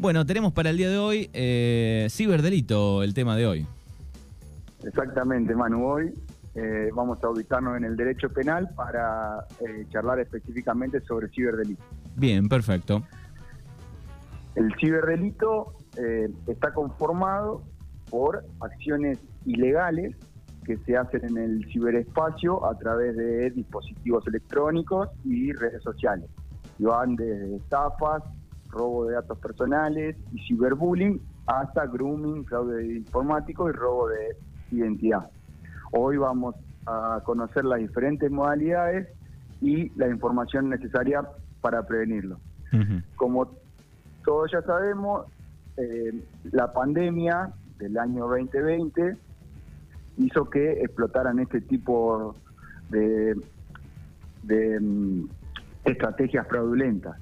Bueno, 0.00 0.24
tenemos 0.24 0.54
para 0.54 0.70
el 0.70 0.78
día 0.78 0.88
de 0.88 0.96
hoy 0.96 1.28
eh, 1.34 2.06
ciberdelito, 2.08 3.02
el 3.02 3.12
tema 3.12 3.36
de 3.36 3.46
hoy. 3.46 3.66
Exactamente, 4.82 5.54
Manu. 5.54 5.84
Hoy 5.84 6.14
eh, 6.54 6.88
vamos 6.94 7.22
a 7.22 7.28
ubicarnos 7.28 7.76
en 7.76 7.84
el 7.84 7.98
derecho 7.98 8.30
penal 8.30 8.70
para 8.74 9.46
eh, 9.60 9.84
charlar 9.90 10.18
específicamente 10.20 11.02
sobre 11.02 11.28
ciberdelito. 11.28 11.82
Bien, 12.16 12.48
perfecto. 12.48 13.02
El 14.54 14.74
ciberdelito 14.80 15.74
eh, 15.98 16.30
está 16.46 16.72
conformado 16.72 17.62
por 18.08 18.42
acciones 18.60 19.18
ilegales 19.44 20.16
que 20.64 20.78
se 20.78 20.96
hacen 20.96 21.26
en 21.26 21.36
el 21.36 21.70
ciberespacio 21.70 22.64
a 22.64 22.74
través 22.78 23.18
de 23.18 23.50
dispositivos 23.50 24.26
electrónicos 24.26 25.10
y 25.26 25.52
redes 25.52 25.82
sociales. 25.82 26.30
Y 26.78 26.84
van 26.84 27.16
desde 27.16 27.56
estafas, 27.56 28.22
robo 28.70 29.06
de 29.06 29.14
datos 29.14 29.38
personales 29.38 30.16
y 30.32 30.38
ciberbullying 30.46 31.20
hasta 31.46 31.86
grooming, 31.86 32.44
fraude 32.44 32.96
informático 32.96 33.68
y 33.68 33.72
robo 33.72 34.08
de 34.08 34.36
identidad. 34.70 35.28
Hoy 35.92 36.16
vamos 36.16 36.54
a 36.86 37.20
conocer 37.24 37.64
las 37.64 37.80
diferentes 37.80 38.30
modalidades 38.30 39.08
y 39.60 39.90
la 39.98 40.08
información 40.08 40.68
necesaria 40.68 41.22
para 41.60 41.86
prevenirlo. 41.86 42.38
Como 43.16 43.50
todos 44.24 44.52
ya 44.52 44.62
sabemos, 44.62 45.26
eh, 45.76 46.24
la 46.52 46.72
pandemia 46.72 47.52
del 47.78 47.98
año 47.98 48.28
2020 48.28 49.16
hizo 50.18 50.48
que 50.48 50.72
explotaran 50.82 51.40
este 51.40 51.60
tipo 51.62 52.36
de, 52.90 53.34
de 54.42 54.80
mm, 54.80 55.28
estrategias 55.84 56.46
fraudulentas. 56.46 57.16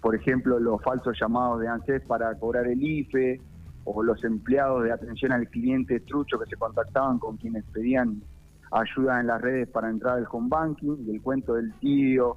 Por 0.00 0.14
ejemplo, 0.14 0.58
los 0.58 0.82
falsos 0.82 1.18
llamados 1.20 1.60
de 1.60 1.68
ANSES 1.68 2.02
para 2.06 2.34
cobrar 2.38 2.66
el 2.66 2.82
IFE 2.82 3.40
o 3.84 4.02
los 4.02 4.22
empleados 4.24 4.84
de 4.84 4.92
atención 4.92 5.32
al 5.32 5.48
cliente 5.48 6.00
trucho 6.00 6.38
que 6.38 6.46
se 6.46 6.56
contactaban 6.56 7.18
con 7.18 7.36
quienes 7.36 7.64
pedían 7.66 8.22
ayuda 8.70 9.20
en 9.20 9.26
las 9.26 9.40
redes 9.40 9.68
para 9.68 9.90
entrar 9.90 10.18
al 10.18 10.26
home 10.30 10.48
banking, 10.48 10.96
y 11.06 11.10
el 11.10 11.22
cuento 11.22 11.54
del 11.54 11.72
tío, 11.80 12.36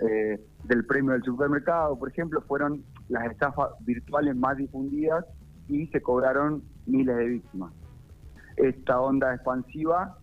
eh, 0.00 0.44
del 0.64 0.84
premio 0.84 1.12
del 1.12 1.22
supermercado, 1.22 1.98
por 1.98 2.10
ejemplo, 2.10 2.42
fueron 2.42 2.84
las 3.08 3.30
estafas 3.30 3.70
virtuales 3.80 4.36
más 4.36 4.56
difundidas 4.56 5.24
y 5.68 5.86
se 5.88 6.00
cobraron 6.00 6.62
miles 6.86 7.16
de 7.16 7.26
víctimas. 7.26 7.72
Esta 8.56 9.00
onda 9.00 9.34
expansiva 9.34 10.18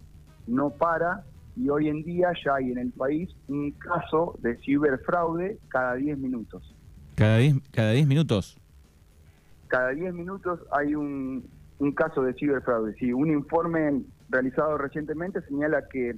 no 0.48 0.70
para 0.70 1.24
y 1.56 1.70
hoy 1.70 1.90
en 1.90 2.04
día 2.04 2.32
ya 2.44 2.56
hay 2.56 2.72
en 2.72 2.78
el 2.78 2.92
país 2.92 3.30
un 3.48 3.72
caso 3.72 4.36
de 4.40 4.58
ciberfraude 4.58 5.60
cada 5.68 5.96
10 5.96 6.18
minutos. 6.18 6.76
¿Cada 7.20 7.38
10 7.40 7.56
cada 7.74 7.92
diez 7.92 8.08
minutos? 8.08 8.58
Cada 9.68 9.90
10 9.90 10.14
minutos 10.14 10.62
hay 10.72 10.96
un, 10.96 11.50
un 11.80 11.92
caso 11.92 12.24
de 12.24 12.34
ciberfraude. 12.34 12.94
Sí, 12.94 13.12
un 13.12 13.30
informe 13.30 14.04
realizado 14.30 14.78
recientemente 14.78 15.42
señala 15.42 15.86
que 15.90 16.16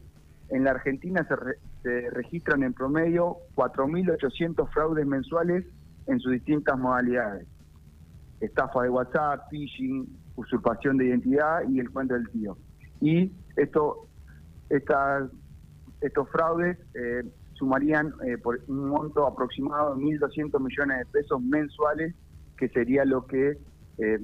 en 0.50 0.64
la 0.64 0.72
Argentina 0.72 1.28
se, 1.28 1.36
se 1.82 2.10
registran 2.12 2.62
en 2.62 2.74
promedio 2.74 3.38
4.800 3.56 4.70
fraudes 4.72 5.08
mensuales 5.08 5.66
en 6.06 6.20
sus 6.20 6.34
distintas 6.34 6.78
modalidades. 6.78 7.48
Estafa 8.40 8.84
de 8.84 8.90
WhatsApp, 8.90 9.50
phishing, 9.50 10.08
usurpación 10.36 10.98
de 10.98 11.08
identidad 11.08 11.68
y 11.68 11.80
el 11.80 11.90
cuento 11.90 12.14
del 12.14 12.30
tío. 12.30 12.60
Y 13.00 13.32
esto, 13.56 14.08
estas, 14.70 15.32
estos 16.00 16.30
fraudes 16.30 16.78
eh, 16.94 17.24
sumarían 17.62 18.16
eh, 18.26 18.40
por 18.40 18.60
un 18.68 18.90
monto 18.90 19.28
aproximado 19.28 19.96
de 19.96 20.02
1.200 20.02 20.60
millones 20.60 20.98
de 20.98 21.06
pesos 21.06 21.40
mensuales, 21.40 22.16
que 22.58 22.68
sería 22.70 23.06
lo 23.06 23.28
que 23.28 23.60
eh, 24.00 24.20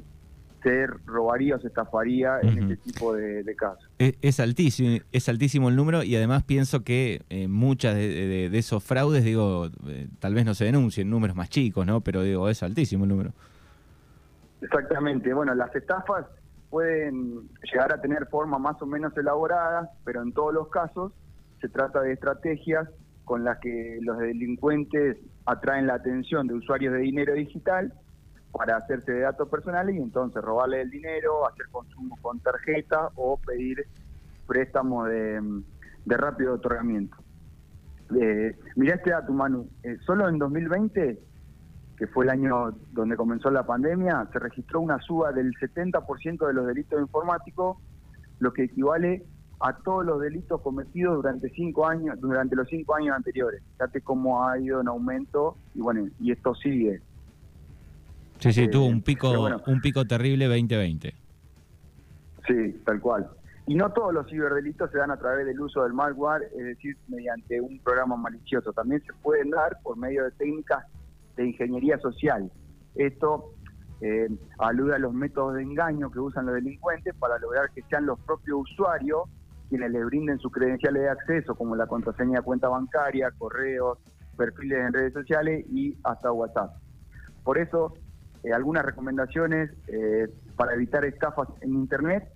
se 0.63 0.88
robaría 1.05 1.55
o 1.55 1.59
se 1.59 1.67
estafaría 1.67 2.39
en 2.41 2.58
este 2.58 2.77
tipo 2.77 3.13
de, 3.13 3.55
casos. 3.55 3.88
Es, 3.99 4.39
altísimo, 4.39 4.97
es 5.11 5.30
altísimo 5.30 5.69
el 5.69 5.75
número 5.75 6.02
y 6.02 6.15
además 6.15 6.43
pienso 6.43 6.83
que 6.83 7.21
eh, 7.30 7.47
muchas 7.47 7.93
de, 7.95 8.49
esos 8.58 8.83
fraudes, 8.83 9.23
digo, 9.23 9.67
eh, 9.87 10.08
tal 10.20 10.33
vez 10.33 10.45
no 10.45 10.55
se 10.55 10.65
denuncien 10.65 11.11
números 11.11 11.36
más 11.36 11.49
chicos, 11.49 11.86
¿no? 11.86 12.02
Pero 12.02 12.23
digo, 12.23 12.49
es 12.49 12.64
altísimo 12.64 13.03
el 13.03 13.09
número. 13.09 13.33
Exactamente. 14.61 15.31
Bueno, 15.31 15.53
las 15.53 15.76
estafas 15.76 16.26
pueden 16.71 17.47
llegar 17.71 17.93
a 17.93 18.02
tener 18.02 18.26
forma 18.26 18.58
más 18.58 18.81
o 18.81 18.87
menos 18.87 19.15
elaborada, 19.15 19.92
pero 20.03 20.23
en 20.23 20.33
todos 20.33 20.53
los 20.53 20.70
casos 20.70 21.14
se 21.61 21.70
trata 21.70 22.02
de 22.02 22.14
estrategias 22.14 22.89
con 23.27 23.43
las 23.43 23.60
que 23.60 23.99
los 24.02 24.17
delincuentes 24.20 25.17
atraen 25.45 25.86
la 25.86 25.95
atención 25.95 26.48
de 26.48 26.54
usuarios 26.54 26.93
de 26.93 26.99
dinero 26.99 27.33
digital 27.33 27.92
para 28.54 28.77
hacerse 28.77 29.11
de 29.11 29.20
datos 29.20 29.49
personales 29.49 29.95
y 29.95 29.99
entonces 29.99 30.42
robarle 30.42 30.82
el 30.82 30.89
dinero, 30.89 31.45
hacer 31.45 31.65
consumo 31.70 32.17
con 32.21 32.39
tarjeta 32.39 33.10
o 33.15 33.38
pedir 33.45 33.86
préstamo 34.48 35.04
de, 35.04 35.42
rápido 36.05 36.54
otorgamiento. 36.54 37.17
Eh, 38.17 38.58
mirá 38.77 38.95
este 38.95 39.10
dato, 39.10 39.33
Manu. 39.33 39.67
Eh, 39.83 39.98
solo 40.05 40.30
en 40.30 40.39
2020, 40.39 41.20
que 41.98 42.08
fue 42.08 42.23
el 42.23 42.32
año 42.32 42.77
donde 42.94 43.17
comenzó 43.17 43.52
la 43.52 43.65
pandemia, 43.65 44.26
se 44.32 44.39
registró 44.39 44.80
una 44.80 45.02
suba 45.02 45.33
del 45.33 45.54
70% 45.55 46.48
de 46.48 46.54
los 46.54 46.65
delitos 46.65 47.02
informáticos, 47.02 47.77
lo 48.39 48.54
que 48.54 48.64
equivale 48.64 49.26
a 49.60 49.73
todos 49.73 50.06
los 50.06 50.22
delitos 50.22 50.62
cometidos 50.62 51.16
durante 51.16 51.50
cinco 51.50 51.88
años, 51.88 52.20
durante 52.20 52.56
los 52.56 52.68
cinco 52.68 52.95
años 52.95 53.16
anteriores. 53.16 53.62
Fíjate 53.73 54.02
cómo 54.02 54.44
ha 54.44 54.60
ido 54.60 54.82
en 54.82 54.88
aumento 54.88 55.58
y 55.73 55.82
bueno, 55.82 56.08
y 56.20 56.32
esto 56.32 56.54
sigue. 56.56 57.02
Sí, 58.40 58.54
sí, 58.54 58.70
tuvo 58.70 58.86
un 58.86 58.98
eh, 58.98 59.04
pico, 59.04 59.32
un 59.66 59.82
pico 59.82 60.06
terrible 60.06 60.45
2020. 60.45 61.14
Sí, 62.48 62.82
tal 62.86 63.02
cual. 63.02 63.30
Y 63.66 63.76
no 63.76 63.92
todos 63.92 64.14
los 64.14 64.30
ciberdelitos 64.30 64.92
se 64.92 64.98
dan 64.98 65.12
a 65.12 65.18
través 65.18 65.45
del 65.45 65.60
uso 65.60 65.84
del 65.84 65.94
malware, 65.94 66.44
es 66.56 66.64
decir, 66.64 66.95
mediante 67.08 67.60
un 67.60 67.80
programa 67.80 68.16
malicioso. 68.16 68.72
También 68.72 69.02
se 69.02 69.12
pueden 69.22 69.50
dar 69.50 69.78
por 69.84 69.98
medio 69.98 70.24
de 70.24 70.32
técnicas 70.32 70.86
de 71.36 71.48
ingeniería 71.48 72.00
social. 72.00 72.50
Esto 72.95 73.54
eh, 74.00 74.30
alude 74.60 74.95
a 74.95 75.00
los 75.00 75.14
métodos 75.14 75.56
de 75.56 75.64
engaño 75.64 76.12
que 76.12 76.20
usan 76.20 76.45
los 76.45 76.56
delincuentes 76.56 77.14
para 77.16 77.39
lograr 77.39 77.72
que 77.72 77.82
sean 77.89 78.06
los 78.06 78.20
propios 78.20 78.62
usuarios 78.62 79.24
quienes 79.70 79.92
les 79.92 80.05
brinden 80.05 80.39
sus 80.39 80.52
credenciales 80.52 81.04
de 81.04 81.10
acceso, 81.10 81.55
como 81.55 81.76
la 81.76 81.88
contraseña 81.88 82.39
de 82.39 82.45
cuenta 82.45 82.70
bancaria, 82.70 83.32
correos, 83.38 84.00
perfiles 84.38 84.80
en 84.80 84.94
redes 84.94 85.14
sociales 85.14 85.66
y 85.70 85.98
hasta 86.04 86.32
WhatsApp. 86.32 86.76
Por 87.44 87.58
eso 87.58 87.94
eh, 88.44 88.54
algunas 88.54 88.86
recomendaciones 88.86 89.72
eh, 89.88 90.27
para 90.56 90.73
evitar 90.73 91.04
estafas 91.06 91.50
en 91.61 91.73
Internet. 91.73 92.30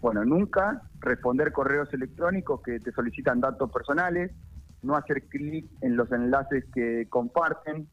Bueno, 0.00 0.24
nunca 0.24 0.82
responder 1.00 1.52
correos 1.52 1.92
electrónicos 1.92 2.62
que 2.62 2.78
te 2.78 2.92
solicitan 2.92 3.40
datos 3.40 3.70
personales, 3.70 4.30
no 4.82 4.96
hacer 4.96 5.22
clic 5.24 5.66
en 5.80 5.96
los 5.96 6.10
enlaces 6.12 6.64
que 6.74 7.06
comparten, 7.08 7.88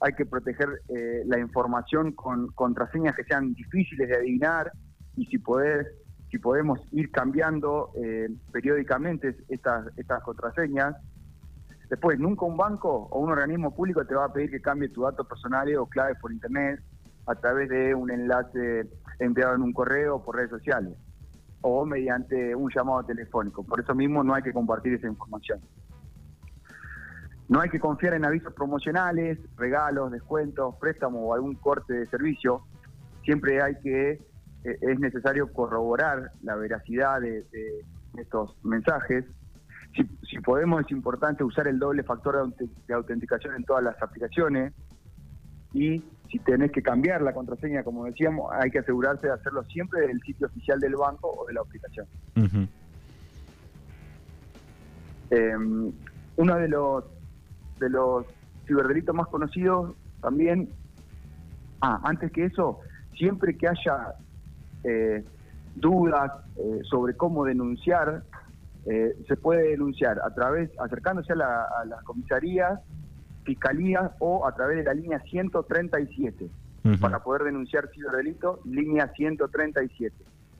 hay 0.00 0.12
que 0.14 0.26
proteger 0.26 0.68
eh, 0.88 1.22
la 1.26 1.38
información 1.38 2.12
con 2.12 2.48
contraseñas 2.48 3.14
que 3.14 3.24
sean 3.24 3.54
difíciles 3.54 4.08
de 4.08 4.16
adivinar 4.16 4.72
y 5.16 5.26
si 5.26 5.38
podés, 5.38 5.86
si 6.34 6.38
podemos 6.40 6.80
ir 6.90 7.12
cambiando 7.12 7.92
periódicamente 8.50 9.36
estas, 9.48 9.86
estas 9.96 10.20
contraseñas, 10.24 10.96
Después, 11.88 12.18
nunca 12.18 12.44
un 12.44 12.56
banco 12.56 13.06
o 13.10 13.20
un 13.20 13.30
organismo 13.30 13.72
público 13.72 14.04
te 14.04 14.16
va 14.16 14.24
a 14.24 14.32
pedir 14.32 14.50
que 14.50 14.60
cambie 14.60 14.88
tus 14.88 15.04
datos 15.04 15.28
personales 15.28 15.76
o 15.76 15.86
claves 15.86 16.18
por 16.18 16.32
internet 16.32 16.80
a 17.26 17.36
través 17.36 17.68
de 17.68 17.94
un 17.94 18.10
enlace 18.10 18.88
enviado 19.20 19.54
en 19.54 19.62
un 19.62 19.72
correo 19.72 20.16
o 20.16 20.24
por 20.24 20.34
redes 20.34 20.50
sociales 20.50 20.96
o 21.60 21.84
mediante 21.86 22.52
un 22.56 22.68
llamado 22.74 23.04
telefónico. 23.04 23.62
Por 23.62 23.78
eso 23.78 23.94
mismo 23.94 24.24
no 24.24 24.34
hay 24.34 24.42
que 24.42 24.52
compartir 24.52 24.94
esa 24.94 25.06
información. 25.06 25.60
No 27.48 27.60
hay 27.60 27.68
que 27.68 27.78
confiar 27.78 28.14
en 28.14 28.24
avisos 28.24 28.52
promocionales, 28.54 29.38
regalos, 29.56 30.10
descuentos, 30.10 30.74
préstamos 30.80 31.20
o 31.22 31.34
algún 31.34 31.54
corte 31.54 31.92
de 31.92 32.06
servicio. 32.08 32.62
Siempre 33.22 33.62
hay 33.62 33.78
que, 33.80 34.10
eh, 34.12 34.20
es 34.64 34.98
necesario 34.98 35.52
corroborar 35.52 36.32
la 36.42 36.56
veracidad 36.56 37.20
de 37.20 37.44
estos 38.16 38.56
mensajes 38.64 39.24
si, 40.28 40.38
podemos, 40.40 40.84
es 40.84 40.90
importante 40.90 41.44
usar 41.44 41.68
el 41.68 41.78
doble 41.78 42.02
factor 42.02 42.52
de, 42.56 42.94
autenticación 42.94 43.54
en 43.54 43.64
todas 43.64 43.84
las 43.84 44.00
aplicaciones. 44.02 44.72
Y 45.72 46.02
si 46.30 46.38
tenés 46.40 46.72
que 46.72 46.82
cambiar 46.82 47.22
la 47.22 47.32
contraseña, 47.32 47.84
como 47.84 48.04
decíamos, 48.04 48.50
hay 48.52 48.70
que 48.70 48.80
asegurarse 48.80 49.26
de 49.26 49.32
hacerlo 49.32 49.62
siempre 49.64 50.06
del 50.06 50.20
sitio 50.22 50.46
oficial 50.46 50.80
del 50.80 50.96
banco 50.96 51.28
o 51.28 51.46
de 51.46 51.54
la 51.54 51.60
aplicación. 51.60 52.06
Em, 55.30 55.92
uno 56.36 56.56
de 56.56 56.68
los 56.68 57.04
de 57.78 57.90
los 57.90 58.24
ciberdelitos 58.66 59.14
más 59.14 59.26
conocidos 59.28 59.96
también, 60.20 60.70
ah, 61.80 62.00
antes 62.04 62.30
que 62.30 62.44
eso, 62.44 62.78
siempre 63.16 63.56
que 63.56 63.66
haya 63.66 64.14
eh, 64.84 65.24
dudas 65.74 66.30
eh, 66.56 66.80
sobre 66.84 67.16
cómo 67.16 67.44
denunciar 67.44 68.22
eh, 68.86 69.16
se 69.26 69.36
puede 69.36 69.70
denunciar 69.70 70.20
a 70.22 70.34
través, 70.34 70.70
acercándose 70.78 71.32
a, 71.32 71.84
las 71.86 72.02
comisarías, 72.04 72.80
fiscalías 73.44 74.12
o 74.18 74.46
a 74.46 74.54
través 74.54 74.78
de 74.78 74.84
la 74.84 74.94
línea 74.94 75.20
137. 75.20 76.48
para 77.00 77.22
poder 77.22 77.44
denunciar 77.44 77.88
ciberdelito, 77.94 78.60
línea 78.66 79.10
137. 79.16 80.14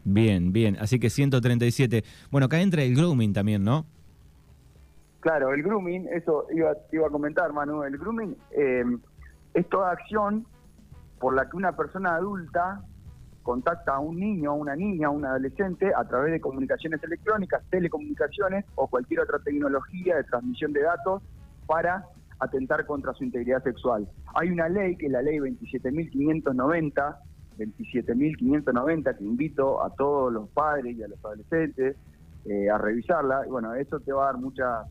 Bien, 0.04 0.52
bien, 0.52 0.78
así 0.80 0.98
que 0.98 1.10
137. 1.10 2.02
Bueno, 2.30 2.46
acá 2.46 2.60
entra 2.60 2.82
el 2.82 2.94
grooming 2.94 3.34
también, 3.34 3.62
¿no? 3.62 3.84
Claro, 5.20 5.52
el 5.52 5.62
grooming, 5.62 6.08
eso 6.08 6.46
iba, 6.50 6.72
iba 6.92 7.06
a 7.06 7.10
comentar, 7.10 7.52
Manu, 7.52 7.82
el 7.82 7.98
grooming 7.98 8.36
eh, 8.52 8.84
es 9.52 9.68
toda 9.68 9.90
acción 9.90 10.46
por 11.18 11.34
la 11.34 11.48
que 11.48 11.56
una 11.56 11.72
persona 11.72 12.14
adulta 12.14 12.82
contacta 13.44 13.94
a 13.94 14.00
un 14.00 14.18
niño, 14.18 14.50
a 14.50 14.54
una 14.54 14.74
niña, 14.74 15.06
a 15.06 15.10
un 15.10 15.24
adolescente 15.24 15.92
a 15.94 16.02
través 16.04 16.32
de 16.32 16.40
comunicaciones 16.40 17.00
electrónicas, 17.04 17.62
telecomunicaciones 17.70 18.64
o 18.74 18.88
cualquier 18.88 19.20
otra 19.20 19.38
tecnología 19.38 20.16
de 20.16 20.24
transmisión 20.24 20.72
de 20.72 20.82
datos 20.82 21.22
para 21.66 22.04
atentar 22.40 22.84
contra 22.86 23.12
su 23.12 23.22
integridad 23.22 23.62
sexual. 23.62 24.08
Hay 24.34 24.50
una 24.50 24.68
ley, 24.68 24.96
que 24.96 25.06
es 25.06 25.12
la 25.12 25.22
ley 25.22 25.38
27.590, 25.38 27.16
27.590, 27.58 29.16
que 29.16 29.24
invito 29.24 29.84
a 29.84 29.90
todos 29.90 30.32
los 30.32 30.48
padres 30.48 30.96
y 30.96 31.02
a 31.02 31.08
los 31.08 31.24
adolescentes 31.24 31.96
eh, 32.46 32.70
a 32.70 32.78
revisarla. 32.78 33.46
Y 33.46 33.50
bueno, 33.50 33.74
eso 33.74 34.00
te 34.00 34.12
va 34.12 34.24
a 34.24 34.32
dar 34.32 34.38
mucha, 34.38 34.84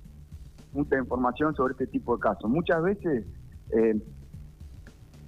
mucha 0.72 0.98
información 0.98 1.56
sobre 1.56 1.74
este 1.74 1.88
tipo 1.88 2.16
de 2.16 2.22
casos. 2.22 2.50
Muchas 2.50 2.82
veces 2.84 3.26
eh, 3.72 4.00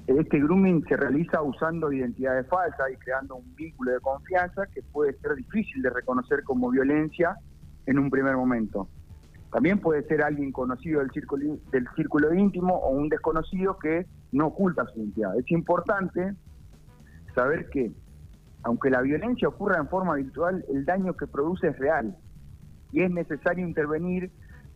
este 0.08 0.40
grooming 0.40 0.86
se 0.88 0.96
realiza 0.98 1.42
usando 1.42 1.92
identidades 1.92 2.48
falsas 2.48 2.92
y 2.94 2.98
creando 2.98 3.38
un 3.38 3.56
vínculo 3.56 3.92
de 3.92 4.00
confianza 4.00 4.68
que 4.68 4.84
puede 4.84 5.14
ser 5.20 5.36
difícil 5.36 5.82
de 5.82 5.90
reconocer 5.90 6.44
como 6.44 6.70
violencia 6.70 7.36
en 7.88 7.98
un 7.98 8.10
primer 8.12 8.36
momento. 8.36 8.88
También 9.52 9.80
puede 9.80 10.04
ser 10.04 10.22
alguien 10.22 10.52
conocido 10.52 11.00
del 11.00 11.12
círculo, 11.12 11.58
del 11.72 11.88
círculo 11.96 12.34
íntimo 12.34 12.76
o 12.76 12.90
un 12.90 13.10
desconocido 13.10 13.80
que 13.80 14.06
no 14.32 14.48
oculta 14.48 14.86
su 14.88 15.00
identidad. 15.00 15.38
Es 15.40 15.50
importante 15.50 16.36
saber 17.34 17.70
que, 17.70 17.92
aunque 18.64 18.90
la 18.90 19.02
violencia 19.02 19.48
ocurra 19.48 19.78
en 19.78 19.88
forma 19.88 20.16
virtual, 20.16 20.64
el 20.70 20.86
daño 20.86 21.14
que 21.14 21.26
produce 21.26 21.70
es 21.70 21.80
real 21.80 22.16
y 22.92 23.02
es 23.02 23.12
necesario 23.12 23.66
intervenir 23.68 24.32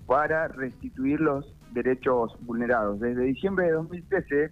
para 0.07 0.47
restituir 0.47 1.19
los 1.19 1.53
derechos 1.73 2.35
vulnerados. 2.41 2.99
Desde 2.99 3.21
diciembre 3.23 3.65
de 3.65 3.73
2013, 3.73 4.51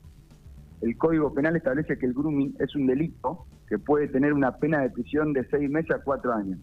el 0.82 0.98
Código 0.98 1.34
Penal 1.34 1.56
establece 1.56 1.98
que 1.98 2.06
el 2.06 2.14
grooming 2.14 2.56
es 2.60 2.76
un 2.76 2.88
delito 2.88 3.46
que 3.68 3.80
puede 3.80 4.08
tener 4.08 4.34
una 4.34 4.58
pena 4.58 4.82
de 4.82 4.90
prisión 4.90 5.34
de 5.34 5.46
seis 5.50 5.70
meses 5.70 5.92
a 5.92 6.04
cuatro 6.04 6.34
años 6.34 6.60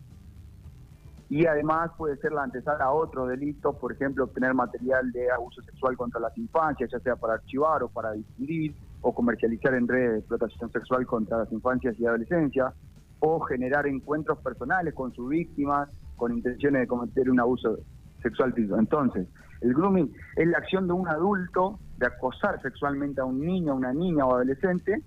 y 1.28 1.46
además 1.46 1.90
puede 1.96 2.16
ser 2.18 2.32
la 2.32 2.44
antesala 2.44 2.84
a 2.84 2.92
otros 2.92 3.28
delitos, 3.28 3.74
por 3.76 3.92
ejemplo, 3.92 4.24
obtener 4.24 4.54
material 4.54 5.10
de 5.10 5.30
abuso 5.30 5.62
sexual 5.62 5.96
contra 5.96 6.20
las 6.20 6.36
infancias, 6.36 6.90
ya 6.92 7.00
sea 7.00 7.16
para 7.16 7.34
archivar 7.34 7.82
o 7.82 7.88
para 7.88 8.12
difundir, 8.12 8.74
o 9.00 9.14
comercializar 9.14 9.74
en 9.74 9.88
redes 9.88 10.12
de 10.12 10.18
explotación 10.18 10.70
sexual 10.70 11.06
contra 11.06 11.38
las 11.38 11.50
infancias 11.50 11.98
y 11.98 12.06
adolescencia, 12.06 12.72
o 13.20 13.40
generar 13.40 13.86
encuentros 13.86 14.38
personales 14.38 14.94
con 14.94 15.12
su 15.12 15.26
víctima 15.26 15.88
con 16.16 16.32
intenciones 16.32 16.82
de 16.82 16.86
cometer 16.86 17.28
un 17.28 17.40
abuso 17.40 17.78
sexual. 18.22 18.54
Entonces, 18.56 19.26
el 19.60 19.74
grooming 19.74 20.12
es 20.36 20.46
la 20.46 20.58
acción 20.58 20.86
de 20.86 20.92
un 20.92 21.08
adulto 21.08 21.80
acosar 22.06 22.60
sexualmente 22.62 23.20
a 23.20 23.24
un 23.24 23.40
niño, 23.40 23.72
a 23.72 23.74
una 23.76 23.92
niña 23.92 24.26
o 24.26 24.34
adolescente 24.34 25.02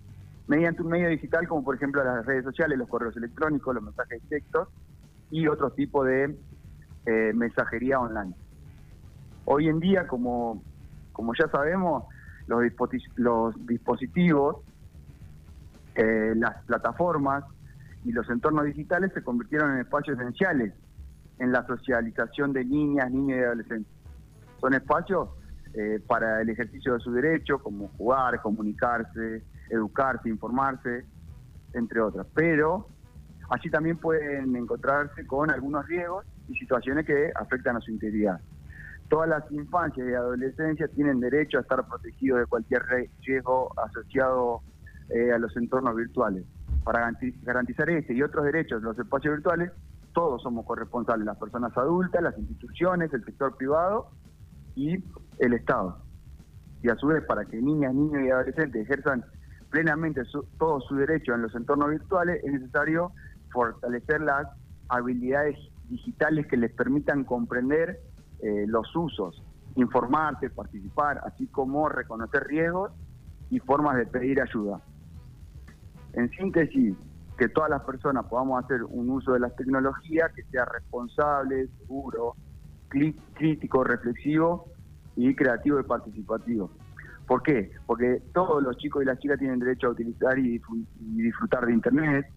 mediante 0.48 0.82
un 0.82 0.90
medio 0.90 1.10
digital 1.10 1.48
como 1.48 1.64
por 1.64 1.76
ejemplo 1.76 2.04
las 2.04 2.26
redes 2.26 2.44
sociales, 2.44 2.78
los 2.78 2.88
correos 2.88 3.16
electrónicos, 3.18 3.76
los 3.76 3.84
mensajes 3.84 4.22
de 4.24 4.28
textos 4.30 4.70
y 5.30 5.48
otro 5.48 5.72
tipo 5.72 6.04
de 6.04 6.38
eh, 7.06 7.32
mensajería 7.34 8.00
online. 8.00 8.34
Hoy 9.46 9.68
en 9.68 9.80
día, 9.80 10.08
como, 10.08 10.62
como 11.12 11.34
ya 11.36 11.48
sabemos, 11.50 12.04
los, 12.48 12.64
los 13.16 13.68
dispositivos, 13.68 14.58
eh, 15.96 16.34
las 16.36 16.64
plataformas 16.66 17.44
y 18.04 18.12
los 18.12 18.30
entornos 18.30 18.66
digitales 18.66 19.12
se 19.14 19.24
convirtieron 19.24 19.74
en 19.74 19.80
espacios 19.80 20.20
esenciales 20.20 20.74
en 21.40 21.52
la 21.52 21.66
socialización 21.66 22.54
de 22.54 22.66
niñas, 22.66 23.12
niños 23.12 23.40
y 23.40 23.44
adolescentes. 23.44 23.94
Son 24.60 24.74
espacios 24.74 25.30
eh, 25.78 26.02
para 26.06 26.42
el 26.42 26.50
ejercicio 26.50 26.94
de 26.94 27.00
su 27.00 27.12
derecho, 27.12 27.60
como 27.60 27.90
jugar, 27.98 28.42
comunicarse, 28.42 29.44
educarse, 29.70 30.30
informarse, 30.30 31.06
entre 31.74 32.02
otras. 32.02 32.28
Pero 32.34 32.88
Así 33.50 33.70
también 33.70 33.98
pueden 33.98 34.56
encontrarse 34.56 35.26
con 35.26 35.50
algunos 35.50 35.88
riesgos 35.88 36.26
y 36.50 36.56
situaciones 36.56 37.06
que 37.06 37.32
afectan 37.36 37.78
a 37.78 37.82
su 37.82 37.92
integridad. 37.92 38.42
Todas 39.10 39.30
las 39.30 39.50
infancias 39.52 40.06
y 40.10 40.14
adolescencias 40.14 40.92
tienen 40.92 41.22
derecho 41.22 41.58
a 41.58 41.62
estar 41.62 41.88
protegidos 41.88 42.42
de 42.42 42.46
cualquier 42.46 42.84
riesgo 43.22 43.72
asociado 43.80 44.62
eh, 45.10 45.32
a 45.32 45.38
los 45.38 45.56
entornos 45.56 45.96
virtuales. 45.96 46.44
Para 46.84 47.10
garantizar 47.44 47.90
este 47.90 48.14
y 48.14 48.22
otros 48.22 48.44
derechos 48.46 48.82
de 48.82 48.88
los 48.88 49.00
espacios 49.00 49.36
virtuales, 49.36 49.72
todos 50.14 50.42
somos 50.42 50.66
corresponsables, 50.66 51.26
las 51.26 51.38
personas 51.38 51.78
adultas, 51.78 52.22
las 52.22 52.38
instituciones, 52.38 53.14
el 53.14 53.24
sector 53.24 53.56
privado 53.56 54.10
y 54.78 55.04
el 55.40 55.54
Estado. 55.54 55.98
Y 56.84 56.90
a 56.90 56.96
su 56.96 57.08
vez, 57.08 57.26
para 57.26 57.44
que 57.46 57.58
niñas, 57.58 57.94
niños 57.94 58.22
y 58.24 58.30
adolescentes 58.30 58.84
ejerzan 58.84 59.26
plenamente 59.72 60.22
todo 60.60 60.80
su 60.82 60.96
derecho 60.96 61.34
en 61.34 61.42
los 61.42 61.56
entornos 61.56 61.90
virtuales, 61.90 62.42
es 62.44 62.54
necesario 62.54 63.12
fortalecer 63.52 64.22
las 64.22 64.48
habilidades 64.88 65.58
digitales 65.90 66.46
que 66.48 66.58
les 66.58 66.72
permitan 66.74 67.24
comprender 67.24 68.00
eh, 68.40 68.66
los 68.68 68.96
usos, 68.96 69.44
informarse, 69.76 70.52
participar, 70.52 71.20
así 71.26 71.48
como 71.48 71.90
reconocer 71.90 72.44
riesgos 72.44 72.92
y 73.50 73.60
formas 73.60 73.98
de 73.98 74.06
pedir 74.06 74.40
ayuda. 74.40 74.80
En 76.14 76.30
síntesis, 76.30 76.96
que 77.38 77.50
todas 77.50 77.70
las 77.70 77.84
personas 77.84 78.26
podamos 78.26 78.64
hacer 78.64 78.84
un 78.84 79.10
uso 79.10 79.34
de 79.34 79.40
las 79.40 79.56
tecnologías 79.56 80.32
que 80.34 80.44
sea 80.46 80.66
responsable, 80.66 81.68
seguro, 81.80 82.36
crítico, 82.90 83.84
reflexivo 83.84 84.72
y 85.16 85.36
creativo 85.36 85.80
y 85.80 85.84
participativo. 85.84 86.72
¿Por 87.26 87.44
qué? 87.44 87.72
Porque 87.86 88.22
todos 88.34 88.64
los 88.64 88.78
chicos 88.78 89.04
y 89.04 89.06
las 89.06 89.20
chicas 89.20 89.38
tienen 89.38 89.60
derecho 89.60 89.88
a 89.88 89.92
utilizar 89.92 90.40
y 90.40 90.62
disfrutar 91.00 91.66
de 91.66 91.74
Internet, 91.74 92.28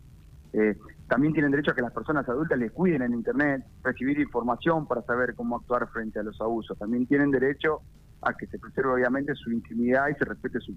eh, 0.52 0.76
también 1.08 1.32
tienen 1.32 1.50
derecho 1.50 1.70
a 1.70 1.74
que 1.74 1.82
las 1.82 1.92
personas 1.92 2.28
adultas 2.28 2.58
les 2.58 2.72
cuiden 2.72 3.02
en 3.02 3.14
Internet, 3.14 3.64
recibir 3.82 4.18
información 4.18 4.86
para 4.86 5.02
saber 5.02 5.34
cómo 5.34 5.56
actuar 5.56 5.88
frente 5.88 6.18
a 6.18 6.22
los 6.22 6.40
abusos. 6.40 6.76
También 6.78 7.06
tienen 7.06 7.30
derecho 7.30 7.82
a 8.22 8.34
que 8.34 8.46
se 8.46 8.58
preserve 8.58 8.92
obviamente 8.94 9.34
su 9.34 9.50
intimidad 9.50 10.08
y 10.08 10.14
se 10.14 10.24
respete 10.24 10.60
su, 10.60 10.76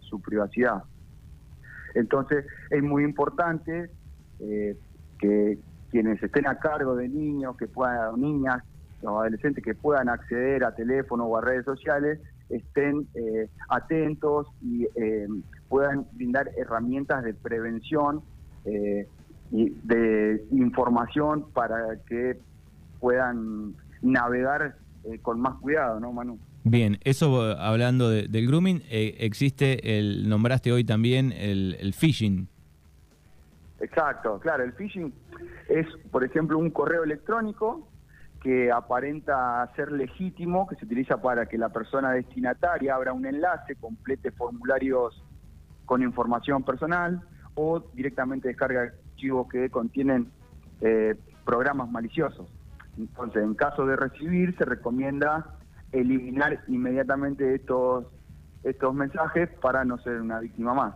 su 0.00 0.20
privacidad. 0.20 0.84
Entonces 1.94 2.44
es 2.70 2.82
muy 2.82 3.04
importante 3.04 3.90
eh, 4.40 4.76
que 5.18 5.58
quienes 5.90 6.22
estén 6.22 6.46
a 6.46 6.58
cargo 6.58 6.96
de 6.96 7.08
niños, 7.08 7.56
que 7.56 7.66
puedan, 7.66 8.20
niñas 8.20 8.62
o 9.06 9.20
adolescentes 9.20 9.62
que 9.62 9.74
puedan 9.74 10.08
acceder 10.08 10.64
a 10.64 10.74
teléfono 10.74 11.24
o 11.24 11.36
a 11.36 11.40
redes 11.40 11.64
sociales, 11.64 12.20
estén 12.48 13.06
eh, 13.14 13.48
atentos 13.68 14.46
y 14.62 14.86
puedan 15.68 16.06
brindar 16.12 16.50
herramientas 16.56 17.24
de 17.24 17.34
prevención 17.34 18.22
eh, 18.64 19.08
de 19.50 20.44
información 20.50 21.46
para 21.52 21.96
que 22.06 22.38
puedan 23.00 23.74
navegar 24.02 24.76
eh, 25.04 25.18
con 25.20 25.40
más 25.40 25.56
cuidado, 25.60 26.00
¿no, 26.00 26.12
Manu? 26.12 26.38
Bien, 26.64 26.98
eso 27.04 27.50
eh, 27.50 27.56
hablando 27.58 28.08
del 28.08 28.46
grooming, 28.46 28.82
eh, 28.88 29.16
existe, 29.20 29.98
el 29.98 30.28
nombraste 30.28 30.72
hoy 30.72 30.84
también 30.84 31.32
el, 31.32 31.92
phishing. 31.92 32.48
Exacto, 33.80 34.38
claro, 34.40 34.64
el 34.64 34.72
phishing 34.72 35.12
es, 35.68 35.86
por 36.10 36.24
ejemplo, 36.24 36.58
un 36.58 36.70
correo 36.70 37.04
electrónico 37.04 37.86
que 38.44 38.70
aparenta 38.70 39.66
ser 39.74 39.90
legítimo, 39.90 40.66
que 40.66 40.76
se 40.76 40.84
utiliza 40.84 41.16
para 41.16 41.46
que 41.46 41.56
la 41.56 41.70
persona 41.70 42.10
destinataria 42.10 42.94
abra 42.94 43.14
un 43.14 43.24
enlace, 43.24 43.74
complete 43.76 44.30
formularios 44.32 45.24
con 45.86 46.02
información 46.02 46.62
personal, 46.62 47.22
o 47.54 47.80
directamente 47.94 48.48
descarga 48.48 48.92
archivos 49.12 49.48
que 49.48 49.70
contienen 49.70 50.30
eh, 50.82 51.14
programas 51.46 51.90
maliciosos. 51.90 52.46
Entonces, 52.98 53.42
en 53.42 53.54
caso 53.54 53.86
de 53.86 53.96
recibir, 53.96 54.54
se 54.58 54.66
recomienda 54.66 55.56
eliminar 55.90 56.60
inmediatamente 56.68 57.54
estos, 57.54 58.04
estos 58.62 58.94
mensajes 58.94 59.48
para 59.62 59.86
no 59.86 59.96
ser 59.98 60.20
una 60.20 60.40
víctima 60.40 60.74
más. 60.74 60.94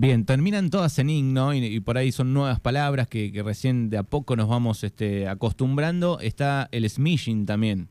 Bien, 0.00 0.24
terminan 0.24 0.70
todas 0.70 0.98
en 0.98 1.10
ing, 1.10 1.34
¿no? 1.34 1.52
Y, 1.52 1.78
por 1.80 1.98
ahí 1.98 2.10
son 2.10 2.32
nuevas 2.32 2.58
palabras 2.58 3.06
que, 3.06 3.30
recién 3.44 3.90
de 3.90 3.98
a 3.98 4.02
poco 4.02 4.34
nos 4.34 4.48
vamos 4.48 4.82
este, 4.82 5.28
acostumbrando. 5.28 6.20
Está 6.20 6.70
el 6.72 6.88
smishing 6.88 7.44
también. 7.44 7.86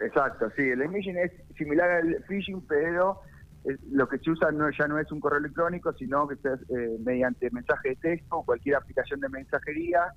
Exacto, 0.00 0.48
sí, 0.56 0.62
el 0.62 0.82
smishing 0.88 1.18
es 1.18 1.32
similar 1.58 1.90
al 1.90 2.24
phishing, 2.26 2.62
pero 2.66 3.20
lo 3.90 4.08
que 4.08 4.16
se 4.20 4.30
usa 4.30 4.50
no, 4.52 4.70
ya 4.70 4.88
no 4.88 4.98
es 4.98 5.12
un 5.12 5.20
correo 5.20 5.38
electrónico, 5.40 5.92
sino 5.92 6.26
que 6.28 6.36
es 6.36 6.42
eh, 6.70 6.96
mediante 7.04 7.50
mensaje 7.50 7.90
de 7.90 7.96
texto, 7.96 8.42
cualquier 8.46 8.76
aplicación 8.76 9.20
de 9.20 9.28
mensajería 9.28 10.14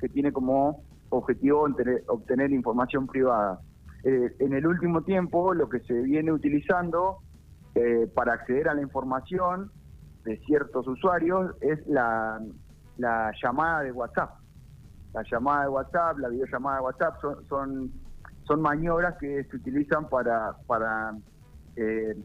que 0.00 0.08
tiene 0.08 0.32
como 0.32 0.82
objetivo 1.10 1.68
obtener, 2.06 2.52
información 2.52 3.06
privada. 3.06 3.60
Eh, 4.02 4.34
en 4.38 4.54
el 4.54 4.66
último 4.66 5.02
tiempo 5.02 5.52
lo 5.52 5.68
que 5.68 5.80
se 5.80 5.92
viene 5.92 6.32
utilizando 6.32 7.18
eh, 7.74 8.08
para 8.14 8.32
acceder 8.32 8.70
a 8.70 8.74
la 8.74 8.80
información 8.80 9.70
de 10.24 10.38
ciertos 10.46 10.86
usuarios 10.86 11.54
es 11.60 11.84
la, 11.86 12.40
la 12.98 13.32
llamada 13.42 13.82
de 13.82 13.92
WhatsApp. 13.92 14.30
La 15.12 15.22
llamada 15.30 15.62
de 15.64 15.68
WhatsApp, 15.68 16.18
la 16.18 16.28
videollamada 16.28 16.76
de 16.78 16.82
WhatsApp 16.84 17.20
son, 17.20 17.46
son, 17.48 17.92
son 18.44 18.62
maniobras 18.62 19.16
que 19.18 19.44
se 19.44 19.56
utilizan 19.56 20.08
para, 20.08 20.56
para 20.66 21.14
eh, 21.76 22.16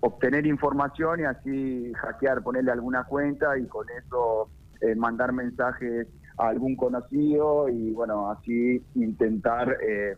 obtener 0.00 0.46
información 0.46 1.20
y 1.20 1.24
así 1.24 1.92
hackear, 1.94 2.42
ponerle 2.42 2.72
alguna 2.72 3.04
cuenta 3.04 3.58
y 3.58 3.66
con 3.66 3.86
eso 3.90 4.48
eh, 4.80 4.94
mandar 4.94 5.32
mensajes 5.32 6.06
a 6.38 6.48
algún 6.48 6.76
conocido 6.76 7.68
y 7.68 7.92
bueno, 7.92 8.30
así 8.30 8.82
intentar 8.94 9.76
eh, 9.82 10.16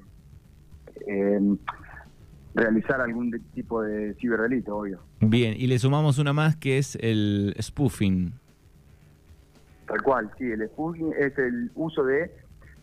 realizar 2.54 3.00
algún 3.00 3.30
tipo 3.54 3.82
de 3.82 4.14
ciberdelito, 4.14 4.76
obvio. 4.76 5.00
Bien, 5.20 5.54
y 5.56 5.66
le 5.66 5.78
sumamos 5.78 6.18
una 6.18 6.32
más 6.32 6.56
que 6.56 6.78
es 6.78 6.96
el 7.00 7.54
spoofing. 7.60 8.32
Tal 9.86 10.02
cual, 10.02 10.30
sí, 10.38 10.44
el 10.44 10.66
spoofing 10.68 11.12
es 11.18 11.36
el 11.38 11.70
uso 11.74 12.04
de 12.04 12.30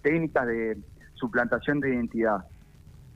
técnicas 0.02 0.48
de 0.48 0.78
suplantación 1.16 1.80
de 1.80 1.94
identidad. 1.94 2.46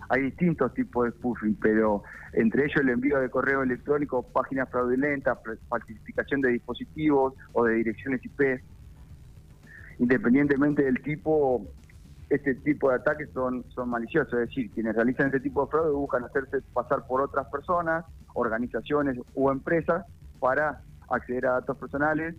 Hay 0.10 0.24
distintos 0.24 0.74
tipos 0.74 1.06
de 1.06 1.12
spoofing, 1.12 1.56
pero 1.56 2.04
entre 2.34 2.66
ellos 2.66 2.82
el 2.82 2.90
envío 2.90 3.20
de 3.20 3.30
correo 3.30 3.64
electrónico, 3.64 4.24
páginas 4.24 4.70
fraudulentas, 4.70 5.38
falsificación 5.68 6.42
de 6.42 6.50
dispositivos 6.50 7.34
o 7.54 7.66
de 7.66 7.76
direcciones 7.76 8.24
IP. 8.24 8.62
Independientemente 10.00 10.84
del 10.84 11.02
tipo, 11.02 11.68
este 12.30 12.56
tipo 12.56 12.90
de 12.90 12.96
ataques 12.96 13.30
son, 13.34 13.66
son 13.70 13.90
maliciosos, 13.90 14.34
es 14.34 14.50
decir, 14.50 14.72
quienes 14.72 14.96
realizan 14.96 15.28
este 15.28 15.40
tipo 15.40 15.66
de 15.66 15.72
fraude 15.72 15.92
buscan 15.92 16.24
hacerse 16.26 16.62
pasar 16.74 17.08
por 17.08 17.22
otras 17.22 17.48
personas, 17.48 18.06
organizaciones 18.34 19.18
o 19.34 19.52
empresas 19.52 20.06
para 20.40 20.82
acceder 21.10 21.48
a 21.48 21.52
datos 21.54 21.78
personales 21.78 22.36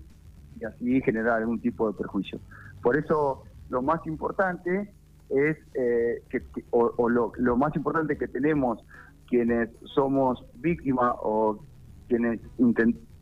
y 0.60 0.64
así 0.64 1.00
generar 1.02 1.38
algún 1.38 1.60
tipo 1.60 1.90
de 1.90 1.98
perjuicio. 1.98 2.38
Por 2.82 2.96
eso 2.96 3.44
lo 3.68 3.82
más 3.82 4.06
importante 4.06 4.92
es 5.28 5.56
eh, 5.74 6.22
que, 6.28 6.42
o, 6.70 7.08
lo, 7.08 7.56
más 7.56 7.74
importante 7.76 8.18
que 8.18 8.28
tenemos 8.28 8.84
quienes 9.28 9.70
somos 9.94 10.44
víctimas 10.56 11.14
o 11.20 11.64
quienes 12.08 12.40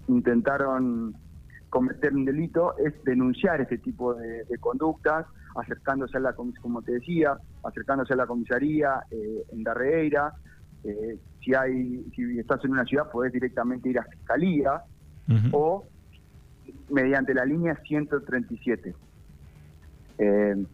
intentaron 0.07 1.15
cometer 1.69 2.15
un 2.15 2.25
delito 2.25 2.77
es 2.79 2.95
denunciar 3.05 3.61
este 3.61 3.77
tipo 3.77 4.15
de, 4.15 4.47
conductas, 4.59 5.27
acercándose 5.59 6.17
a 6.17 6.21
la 6.21 6.35
como 6.35 6.83
te 6.83 6.93
decía, 6.93 7.37
acercándose 7.65 8.15
a 8.15 8.17
la 8.17 8.27
comisaría 8.27 9.03
eh, 9.11 9.45
en 9.53 9.63
Darreira. 9.65 10.33
Eh, 10.85 11.19
si 11.43 11.55
hay, 11.55 12.05
si 12.15 12.39
estás 12.39 12.65
en 12.65 12.73
una 12.73 12.85
ciudad, 12.85 13.11
podés 13.11 13.33
directamente 13.33 13.89
ir 13.89 13.99
a 13.99 14.05
fiscalía 14.05 14.83
o 15.53 15.85
mediante 16.91 17.35
la 17.35 17.45
línea 17.45 17.77
137. 17.77 18.95
Eh, 20.19 20.65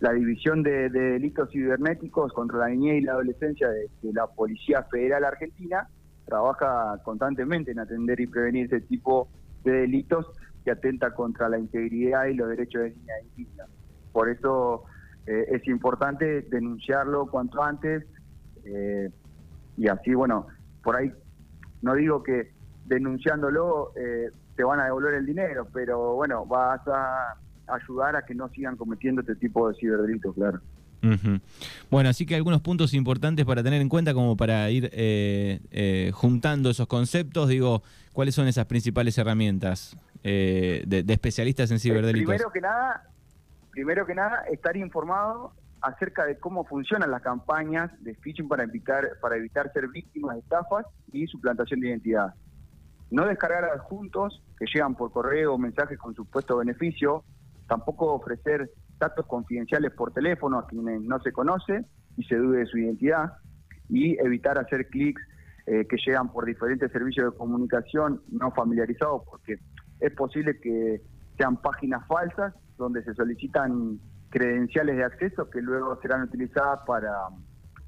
la 0.00 0.12
División 0.12 0.62
de, 0.62 0.90
Delitos 0.90 1.50
Cibernéticos 1.50 2.32
contra 2.32 2.58
la 2.58 2.68
Niñez 2.68 3.02
y 3.02 3.04
la 3.04 3.12
Adolescencia 3.12 3.68
de, 3.68 3.88
la 4.12 4.26
Policía 4.26 4.82
Federal 4.84 5.24
Argentina 5.24 5.88
trabaja 6.26 7.00
constantemente 7.02 7.70
en 7.70 7.78
atender 7.78 8.20
y 8.20 8.26
prevenir 8.26 8.66
ese 8.66 8.80
tipo 8.82 9.28
de 9.64 9.72
delitos 9.72 10.26
que 10.64 10.72
atenta 10.72 11.14
contra 11.14 11.48
la 11.48 11.58
integridad 11.58 12.26
y 12.26 12.34
los 12.34 12.48
derechos 12.48 12.82
de 12.82 12.90
niñas 12.90 13.16
y 13.36 13.40
niños. 13.42 13.68
Por 14.16 14.30
eso 14.30 14.84
eh, 15.26 15.44
es 15.50 15.68
importante 15.68 16.40
denunciarlo 16.40 17.26
cuanto 17.26 17.62
antes 17.62 18.02
eh, 18.64 19.10
y 19.76 19.88
así, 19.88 20.14
bueno, 20.14 20.46
por 20.82 20.96
ahí 20.96 21.12
no 21.82 21.94
digo 21.94 22.22
que 22.22 22.50
denunciándolo 22.86 23.92
eh, 23.94 24.30
te 24.56 24.64
van 24.64 24.80
a 24.80 24.84
devolver 24.86 25.16
el 25.16 25.26
dinero, 25.26 25.68
pero 25.70 26.14
bueno, 26.14 26.46
vas 26.46 26.80
a 26.88 27.36
ayudar 27.66 28.16
a 28.16 28.24
que 28.24 28.34
no 28.34 28.48
sigan 28.48 28.78
cometiendo 28.78 29.20
este 29.20 29.36
tipo 29.36 29.68
de 29.68 29.74
ciberdelitos, 29.78 30.34
claro. 30.34 30.62
Bueno, 31.90 32.08
así 32.08 32.26
que 32.26 32.34
algunos 32.34 32.60
puntos 32.62 32.94
importantes 32.94 33.44
para 33.44 33.62
tener 33.62 33.80
en 33.80 33.88
cuenta 33.88 34.14
como 34.14 34.36
para 34.36 34.70
ir 34.70 34.90
eh, 34.92 35.60
eh, 35.70 36.10
juntando 36.14 36.70
esos 36.70 36.86
conceptos, 36.86 37.48
digo, 37.48 37.82
¿cuáles 38.12 38.34
son 38.34 38.48
esas 38.48 38.66
principales 38.66 39.16
herramientas 39.18 39.96
eh, 40.22 40.82
de, 40.86 41.04
especialistas 41.12 41.70
en 41.70 41.78
ciberdelitos? 41.78 42.26
primero 42.26 42.50
que 42.50 42.60
nada, 42.60 43.04
primero 43.76 44.06
que 44.06 44.14
nada, 44.14 44.40
estar 44.50 44.74
informado 44.74 45.52
acerca 45.82 46.24
de 46.24 46.38
cómo 46.38 46.64
funcionan 46.64 47.10
las 47.10 47.20
campañas 47.20 47.92
de 48.02 48.14
phishing 48.14 48.48
para 48.48 48.64
evitar, 48.64 49.18
para 49.20 49.36
evitar 49.36 49.70
ser 49.70 49.88
víctimas 49.88 50.36
de 50.36 50.40
estafas 50.40 50.86
y 51.12 51.26
suplantación 51.26 51.80
de 51.80 51.88
identidad. 51.88 52.32
No 53.10 53.26
descargar 53.26 53.66
adjuntos 53.66 54.42
que 54.58 54.64
llegan 54.72 54.94
por 54.94 55.12
correo 55.12 55.52
o 55.52 55.58
mensajes 55.58 55.98
con 55.98 56.14
supuesto 56.14 56.56
beneficio, 56.56 57.22
tampoco 57.68 58.14
ofrecer 58.14 58.70
datos 58.98 59.26
confidenciales 59.26 59.92
por 59.92 60.10
teléfono 60.10 60.58
a 60.58 60.66
quienes 60.66 61.02
no 61.02 61.20
se 61.20 61.30
conoce 61.32 61.84
y 62.16 62.24
se 62.24 62.36
dude 62.36 62.60
de 62.60 62.66
su 62.66 62.78
identidad 62.78 63.34
y 63.90 64.18
evitar 64.18 64.56
hacer 64.58 64.88
clics 64.88 65.20
eh, 65.66 65.86
que 65.86 65.98
llegan 65.98 66.32
por 66.32 66.46
diferentes 66.46 66.90
servicios 66.90 67.30
de 67.30 67.36
comunicación 67.36 68.22
no 68.30 68.52
familiarizados 68.52 69.20
porque 69.28 69.58
es 70.00 70.14
posible 70.14 70.58
que 70.60 71.02
sean 71.36 71.60
páginas 71.60 72.06
falsas 72.06 72.54
donde 72.76 73.02
se 73.04 73.14
solicitan 73.14 73.98
credenciales 74.30 74.96
de 74.96 75.04
acceso 75.04 75.48
que 75.48 75.62
luego 75.62 75.98
serán 76.00 76.22
utilizadas 76.22 76.80
para, 76.86 77.12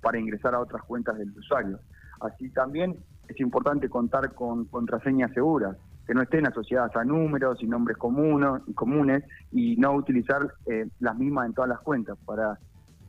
para 0.00 0.18
ingresar 0.18 0.54
a 0.54 0.60
otras 0.60 0.82
cuentas 0.84 1.18
del 1.18 1.30
usuario. 1.36 1.78
Así 2.20 2.50
también 2.50 2.96
es 3.28 3.38
importante 3.40 3.88
contar 3.88 4.34
con 4.34 4.64
contraseñas 4.66 5.32
seguras 5.32 5.76
que 6.06 6.14
no 6.14 6.22
estén 6.22 6.46
asociadas 6.46 6.96
a 6.96 7.04
números 7.04 7.62
y 7.62 7.66
nombres 7.66 7.98
comunes, 7.98 8.62
comunes 8.74 9.24
y 9.52 9.76
no 9.76 9.92
utilizar 9.92 10.54
eh, 10.66 10.88
las 11.00 11.16
mismas 11.18 11.46
en 11.46 11.52
todas 11.52 11.68
las 11.68 11.80
cuentas. 11.80 12.16
Para, 12.24 12.58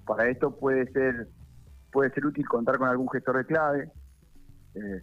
para 0.05 0.27
esto 0.27 0.51
puede 0.51 0.91
ser, 0.91 1.29
puede 1.93 2.11
ser 2.11 2.25
útil 2.25 2.45
contar 2.47 2.77
con 2.77 2.89
algún 2.89 3.09
gestor 3.09 3.37
de 3.37 3.45
clave 3.45 3.91
eh, 4.75 5.01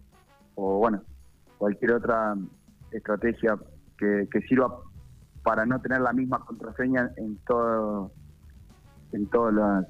o 0.53 0.77
bueno, 0.77 1.01
cualquier 1.57 1.93
otra 1.93 2.35
estrategia 2.91 3.57
que 3.97 4.41
sirva 4.47 4.79
para 5.47 5.65
no 5.65 5.79
tener 5.79 6.01
la 6.01 6.11
misma 6.11 6.43
contraseña 6.43 7.09
en 7.15 7.37
todo 7.47 8.11
en 9.13 9.27
todas 9.27 9.53
las 9.53 9.85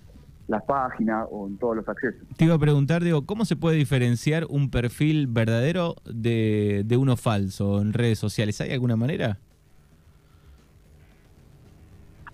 las 0.48 0.64
páginas 0.64 1.28
o 1.32 1.48
en 1.48 1.58
todos 1.58 1.78
los 1.78 1.90
accesos. 1.90 2.22
Te 2.38 2.46
iba 2.46 2.54
a 2.54 2.60
preguntar, 2.60 3.04
digo, 3.04 3.26
¿cómo 3.26 3.44
se 3.44 3.56
puede 3.56 3.76
diferenciar 3.76 4.46
un 4.48 4.70
perfil 4.70 5.26
verdadero 5.26 5.96
de, 6.06 6.86
uno 6.98 7.18
falso 7.18 7.82
en 7.82 7.92
redes 7.92 8.20
sociales? 8.20 8.62
¿Hay 8.62 8.72
alguna 8.72 8.96
manera? 8.96 9.40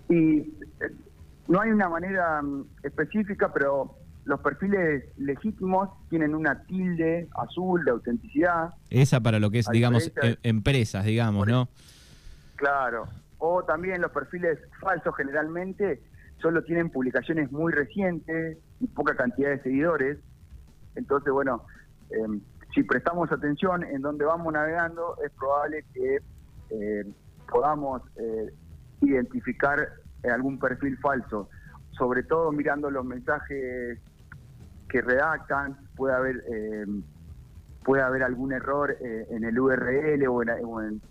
Y 0.09 0.39
eh, 0.39 0.45
no 1.47 1.61
hay 1.61 1.71
una 1.71 1.87
manera 1.87 2.41
mm, 2.41 2.65
específica, 2.83 3.51
pero 3.53 3.95
los 4.25 4.41
perfiles 4.41 5.05
legítimos 5.17 5.89
tienen 6.09 6.35
una 6.35 6.61
tilde 6.65 7.29
azul 7.35 7.83
de 7.85 7.91
autenticidad. 7.91 8.73
Esa 8.89 9.21
para 9.21 9.39
lo 9.39 9.49
que 9.49 9.59
es, 9.59 9.67
digamos, 9.71 10.11
em, 10.21 10.35
empresas, 10.43 11.05
digamos, 11.05 11.47
¿no? 11.47 11.69
Claro. 12.63 13.09
O 13.39 13.61
también 13.63 14.01
los 14.01 14.11
perfiles 14.11 14.57
falsos 14.79 15.13
generalmente 15.17 16.01
solo 16.41 16.63
tienen 16.63 16.89
publicaciones 16.89 17.51
muy 17.51 17.73
recientes 17.73 18.57
y 18.79 18.87
poca 18.87 19.17
cantidad 19.17 19.49
de 19.49 19.61
seguidores. 19.61 20.17
Entonces, 20.95 21.33
bueno, 21.33 21.65
em, 22.09 22.39
si 22.73 22.83
prestamos 22.83 23.29
atención 23.33 23.83
en 23.83 24.01
donde 24.01 24.23
vamos 24.23 24.53
navegando, 24.53 25.17
es 25.25 25.31
probable 25.31 25.83
que 25.93 26.19
eh, 26.69 27.05
podamos 27.51 28.01
eh, 28.15 28.53
identificar 29.01 29.85
algún 30.33 30.57
perfil 30.57 30.97
falso. 30.99 31.49
Sobre 31.97 32.23
todo 32.23 32.49
mirando 32.53 32.89
los 32.89 33.03
mensajes 33.03 33.99
que 34.87 35.01
redactan, 35.01 35.77
puede 35.97 36.15
haber 36.15 36.43
em, 36.47 37.03
puede 37.83 38.03
haber 38.03 38.23
algún 38.23 38.53
error 38.53 38.95
eh, 39.01 39.27
en 39.31 39.43
el 39.43 39.59
URL 39.59 40.25
o 40.29 40.81
en, 40.81 41.01